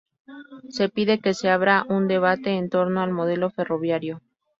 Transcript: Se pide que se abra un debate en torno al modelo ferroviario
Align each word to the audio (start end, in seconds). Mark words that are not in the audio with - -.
Se 0.69 0.89
pide 0.89 1.19
que 1.19 1.35
se 1.35 1.51
abra 1.51 1.85
un 1.87 2.07
debate 2.07 2.49
en 2.49 2.71
torno 2.71 3.03
al 3.03 3.11
modelo 3.11 3.51
ferroviario 3.51 4.19